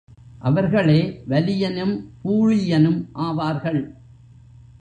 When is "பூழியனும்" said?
2.23-3.07